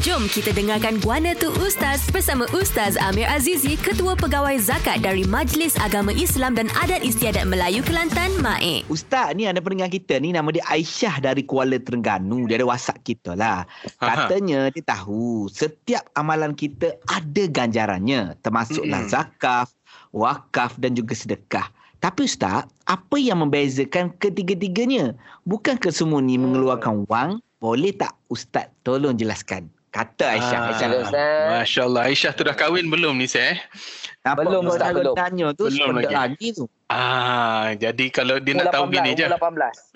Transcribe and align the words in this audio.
Jom 0.00 0.32
kita 0.32 0.56
dengarkan 0.56 0.96
Guana 1.04 1.36
Tu 1.36 1.52
Ustaz 1.60 2.08
bersama 2.08 2.48
Ustaz 2.56 2.96
Amir 2.96 3.28
Azizi, 3.28 3.76
Ketua 3.76 4.16
Pegawai 4.16 4.56
Zakat 4.56 5.04
dari 5.04 5.28
Majlis 5.28 5.76
Agama 5.76 6.08
Islam 6.16 6.56
dan 6.56 6.72
Adat 6.72 7.04
Istiadat 7.04 7.44
Melayu 7.44 7.84
Kelantan, 7.84 8.32
MAIK. 8.40 8.88
Ustaz 8.88 9.36
ni 9.36 9.44
ada 9.44 9.60
pendengar 9.60 9.92
kita 9.92 10.16
ni 10.16 10.32
nama 10.32 10.48
dia 10.56 10.64
Aisyah 10.72 11.20
dari 11.20 11.44
Kuala 11.44 11.76
Terengganu. 11.76 12.48
Dia 12.48 12.64
ada 12.64 12.72
WhatsApp 12.72 13.04
kita 13.04 13.36
lah. 13.36 13.68
Katanya 14.00 14.72
dia 14.72 14.80
tahu 14.80 15.52
setiap 15.52 16.08
amalan 16.16 16.56
kita 16.56 16.96
ada 17.04 17.44
ganjarannya. 17.52 18.40
Termasuklah 18.40 19.04
Mm-mm. 19.04 19.12
zakaf, 19.12 19.68
wakaf 20.16 20.80
dan 20.80 20.96
juga 20.96 21.12
sedekah. 21.12 21.68
Tapi 22.00 22.24
Ustaz, 22.24 22.64
apa 22.88 23.16
yang 23.20 23.44
membezakan 23.44 24.16
ketiga-tiganya? 24.16 25.12
Bukankah 25.44 25.92
semua 25.92 26.24
ni 26.24 26.40
mengeluarkan 26.40 27.04
wang? 27.04 27.44
Boleh 27.60 27.92
tak 27.92 28.16
Ustaz 28.32 28.72
tolong 28.80 29.20
jelaskan? 29.20 29.68
Kata 29.90 30.38
Aisyah. 30.38 30.58
Ah, 30.58 30.68
Aisyah. 30.70 30.88
Ustaz. 31.02 31.46
Masya 31.50 31.80
Allah. 31.82 32.02
Aisyah 32.06 32.32
tu 32.38 32.42
dah 32.46 32.54
kahwin 32.54 32.86
belum 32.86 33.18
ni 33.18 33.26
saya? 33.26 33.54
Eh? 33.54 33.58
Nampak 34.20 34.52
Belum, 34.52 34.62
Ustaz, 34.68 34.92
belum. 34.92 35.14
tanya 35.16 35.48
tu 35.56 35.64
Belum 35.66 35.96
lagi. 35.96 36.14
lagi 36.14 36.48
tu. 36.52 36.64
Ah, 36.92 37.72
jadi 37.74 38.06
kalau 38.12 38.36
dia 38.38 38.52
nak 38.54 38.70
tahu 38.70 38.86
gini 38.92 39.16
je. 39.16 39.26
Umur 39.26 39.38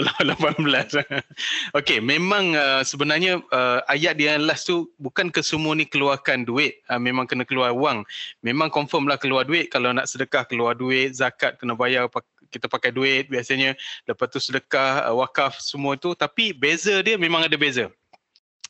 18. 0.00 0.64
18. 0.64 1.04
Okey, 1.78 1.98
memang 2.00 2.54
uh, 2.56 2.82
sebenarnya 2.86 3.42
uh, 3.52 3.84
ayat 3.86 4.18
dia 4.18 4.34
yang 4.38 4.46
last 4.48 4.66
tu 4.66 4.88
bukan 4.96 5.28
ke 5.28 5.44
semua 5.44 5.76
ni 5.76 5.84
keluarkan 5.84 6.46
duit, 6.46 6.80
uh, 6.88 6.98
memang 6.98 7.28
kena 7.28 7.44
keluar 7.44 7.74
wang. 7.76 8.00
Memang 8.40 8.72
confirm 8.72 9.06
lah 9.10 9.18
keluar 9.20 9.44
duit 9.44 9.68
kalau 9.68 9.92
nak 9.92 10.08
sedekah 10.08 10.46
keluar 10.48 10.72
duit, 10.78 11.14
zakat 11.14 11.58
kena 11.60 11.76
bayar 11.76 12.08
kita 12.48 12.70
pakai 12.70 12.94
duit 12.94 13.26
biasanya. 13.28 13.74
Lepas 14.08 14.30
tu 14.30 14.38
sedekah, 14.40 15.10
uh, 15.10 15.18
wakaf 15.20 15.58
semua 15.60 15.98
tu 16.00 16.14
tapi 16.16 16.50
beza 16.56 17.02
dia 17.04 17.14
memang 17.20 17.44
ada 17.44 17.54
beza. 17.58 17.90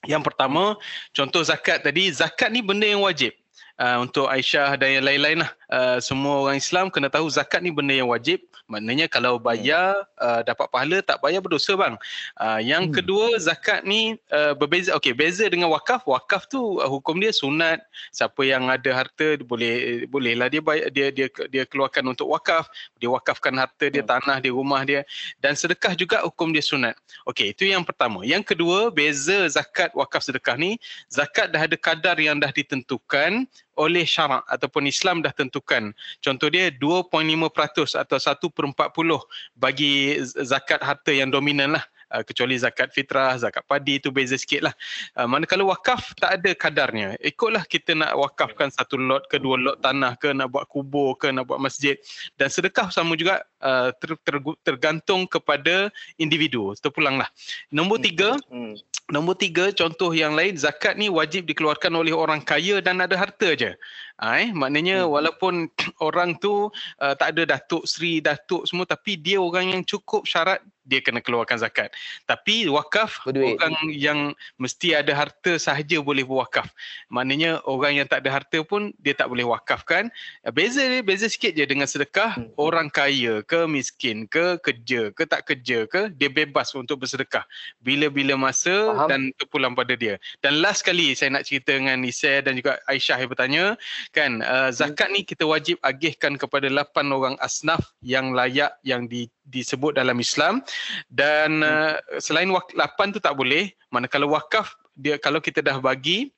Yang 0.05 0.33
pertama, 0.33 0.77
contoh 1.11 1.43
zakat 1.45 1.83
tadi, 1.85 2.13
zakat 2.13 2.53
ni 2.53 2.61
benda 2.61 2.85
yang 2.89 3.03
wajib. 3.05 3.33
Uh, 3.75 4.07
untuk 4.07 4.30
Aisyah 4.30 4.79
dan 4.79 5.02
yang 5.02 5.05
lain-lain 5.05 5.43
lah. 5.43 5.51
Uh, 5.70 5.98
semua 6.01 6.45
orang 6.45 6.60
Islam 6.60 6.93
kena 6.93 7.09
tahu 7.09 7.29
zakat 7.29 7.65
ni 7.65 7.73
benda 7.73 7.93
yang 7.96 8.09
wajib. 8.09 8.40
Maknanya 8.68 9.09
kalau 9.09 9.37
bayar 9.37 10.09
uh, 10.21 10.40
dapat 10.45 10.68
pahala, 10.73 10.98
tak 11.04 11.21
bayar 11.21 11.45
berdosa 11.45 11.76
bang. 11.76 11.95
Uh, 12.40 12.60
yang 12.60 12.88
Hmm. 12.88 13.01
kedua 13.01 13.37
zakat 13.40 13.80
ni 13.84 14.21
uh, 14.29 14.52
berbeza. 14.52 14.93
Okey, 14.96 15.16
beza 15.16 15.48
dengan 15.48 15.73
wakaf. 15.73 16.04
Wakaf 16.04 16.48
tu 16.52 16.80
uh, 16.80 16.88
hukum 16.88 17.16
dia 17.16 17.32
sunat. 17.32 17.80
Siapa 18.12 18.45
yang 18.45 18.68
ada 18.68 18.90
harta 18.93 19.40
boleh 19.40 20.04
bolehlah 20.09 20.52
dia 20.52 20.60
bayar, 20.60 20.93
dia 20.93 21.09
dia 21.09 21.29
dia 21.48 21.65
keluarkan 21.65 22.04
untuk 22.12 22.28
wakaf. 22.28 22.68
Dia 23.01 23.09
wakafkan 23.09 23.56
harta 23.56 23.88
dia, 23.88 24.04
tanah 24.04 24.40
dia, 24.40 24.52
rumah 24.52 24.84
dia 24.84 25.04
dan 25.40 25.56
sedekah 25.56 25.93
juga 25.96 26.24
hukum 26.24 26.52
dia 26.52 26.65
sunat. 26.65 26.96
Okey, 27.28 27.52
itu 27.56 27.68
yang 27.68 27.84
pertama. 27.84 28.24
Yang 28.24 28.52
kedua, 28.52 28.93
beza 28.93 29.49
zakat, 29.49 29.93
wakaf, 29.96 30.24
sedekah 30.24 30.56
ni, 30.56 30.76
zakat 31.09 31.49
dah 31.52 31.62
ada 31.65 31.76
kadar 31.76 32.16
yang 32.21 32.37
dah 32.37 32.52
ditentukan 32.52 33.49
oleh 33.77 34.07
syarak 34.07 34.43
ataupun 34.47 34.87
Islam 34.87 35.21
dah 35.23 35.35
tentukan. 35.35 35.91
Contoh 36.23 36.49
dia 36.51 36.71
2.5% 36.71 37.99
atau 37.99 38.19
1 38.19 38.39
per 38.51 38.65
40 38.71 39.21
bagi 39.59 40.19
zakat 40.25 40.80
harta 40.83 41.11
yang 41.11 41.30
dominan 41.30 41.79
lah. 41.79 41.85
Uh, 42.13 42.21
kecuali 42.21 42.55
zakat 42.55 42.93
fitrah, 42.95 43.35
zakat 43.41 43.65
padi 43.67 43.99
itu 43.99 44.13
beza 44.13 44.39
sikit 44.39 44.71
lah. 44.71 44.75
Uh, 45.19 45.27
manakala 45.27 45.67
wakaf 45.67 46.15
tak 46.21 46.39
ada 46.39 46.52
kadarnya. 46.55 47.19
Ikutlah 47.19 47.65
kita 47.67 47.97
nak 47.97 48.15
wakafkan 48.15 48.71
satu 48.71 49.01
lot 49.01 49.27
ke 49.27 49.41
dua 49.41 49.57
lot 49.59 49.77
tanah 49.83 50.15
ke 50.21 50.30
nak 50.30 50.52
buat 50.52 50.69
kubur 50.71 51.19
ke 51.19 51.33
nak 51.35 51.49
buat 51.51 51.59
masjid. 51.59 51.99
Dan 52.39 52.52
sedekah 52.52 52.93
sama 52.93 53.19
juga 53.19 53.43
uh, 53.65 53.91
ter, 53.99 54.15
ter, 54.21 54.37
tergantung 54.63 55.27
kepada 55.27 55.91
individu. 56.21 56.77
Terpulanglah. 56.79 57.27
Nombor 57.73 57.99
tiga, 57.99 58.37
Hmm. 58.52 58.77
Nombor 59.13 59.37
tiga, 59.37 59.69
contoh 59.69 60.16
yang 60.16 60.33
lain, 60.33 60.57
zakat 60.57 60.97
ni 60.97 61.13
wajib 61.13 61.45
dikeluarkan 61.45 61.93
oleh 61.93 62.16
orang 62.16 62.41
kaya 62.41 62.80
dan 62.80 63.05
ada 63.05 63.13
harta 63.21 63.52
je. 63.52 63.77
Ha, 64.16 64.41
eh? 64.41 64.49
Maknanya 64.49 65.05
Hmm. 65.05 65.12
walaupun 65.12 65.69
orang 66.09 66.41
tu 66.41 66.72
uh, 66.72 67.15
tak 67.21 67.37
ada 67.37 67.53
datuk, 67.59 67.84
seri, 67.84 68.25
datuk 68.25 68.65
semua 68.65 68.89
tapi 68.89 69.21
dia 69.21 69.37
orang 69.37 69.77
yang 69.77 69.83
cukup 69.84 70.25
syarat, 70.25 70.65
dia 70.84 71.00
kena 71.00 71.25
keluarkan 71.25 71.56
zakat. 71.59 71.91
Tapi 72.28 72.69
wakaf, 72.69 73.25
Berduit. 73.25 73.56
orang 73.56 73.77
yang 73.91 74.19
mesti 74.61 74.93
ada 74.93 75.11
harta 75.17 75.56
sahaja 75.56 75.99
boleh 76.05 76.22
berwakaf. 76.22 76.69
Maknanya 77.09 77.65
orang 77.65 78.05
yang 78.05 78.06
tak 78.06 78.25
ada 78.25 78.41
harta 78.41 78.61
pun 78.62 78.93
dia 79.00 79.17
tak 79.17 79.33
boleh 79.33 79.49
wakafkan. 79.49 80.12
Beza 80.53 80.84
dia, 80.84 81.00
beza 81.00 81.27
sikit 81.27 81.56
je 81.56 81.65
dengan 81.65 81.89
sedekah. 81.89 82.37
Hmm. 82.37 82.53
Orang 82.61 82.93
kaya 82.93 83.41
ke 83.43 83.65
miskin 83.65 84.28
ke 84.28 84.61
kerja 84.61 85.11
ke 85.11 85.25
tak 85.25 85.49
kerja 85.49 85.89
ke, 85.89 86.12
dia 86.12 86.28
bebas 86.28 86.71
untuk 86.77 87.03
bersedekah 87.03 87.43
bila-bila 87.81 88.37
masa 88.37 88.93
Faham. 88.93 89.09
dan 89.09 89.21
terpulang 89.41 89.72
pada 89.72 89.97
dia. 89.97 90.21
Dan 90.45 90.61
last 90.61 90.84
kali 90.84 91.16
saya 91.16 91.33
nak 91.33 91.49
cerita 91.49 91.72
dengan 91.72 92.01
Nisa 92.01 92.45
dan 92.45 92.61
juga 92.61 92.78
Aisyah 92.91 93.19
yang 93.25 93.31
bertanya 93.31 93.65
kan 94.12 94.45
uh, 94.45 94.71
zakat 94.75 95.09
ni 95.11 95.25
kita 95.25 95.49
wajib 95.49 95.81
agihkan 95.81 96.37
kepada 96.37 96.69
8 96.69 97.09
orang 97.09 97.37
asnaf 97.41 97.95
yang 98.05 98.37
layak 98.37 98.75
yang 98.84 99.06
di, 99.09 99.31
disebut 99.49 99.97
dalam 99.97 100.19
Islam 100.21 100.61
dan 101.07 101.62
uh, 101.62 101.95
selain 102.19 102.51
wak, 102.51 102.75
8 102.75 103.15
tu 103.15 103.21
tak 103.23 103.39
boleh. 103.39 103.71
Manakala 103.95 104.27
wakaf 104.27 104.75
dia 104.95 105.19
kalau 105.19 105.39
kita 105.39 105.62
dah 105.62 105.79
bagi 105.79 106.34